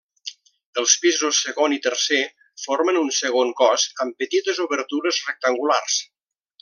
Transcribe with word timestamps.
Els 0.83 0.93
pisos 1.01 1.41
segon 1.47 1.75
i 1.75 1.77
tercer 1.87 2.21
formen 2.63 2.99
un 3.01 3.13
segon 3.21 3.53
cos 3.61 3.85
amb 4.07 4.25
petites 4.25 4.63
obertures 4.65 5.21
rectangulars. 5.29 6.01